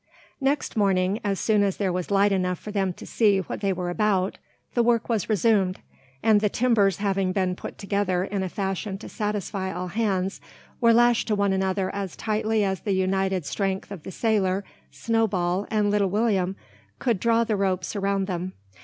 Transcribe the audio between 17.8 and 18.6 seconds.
around them.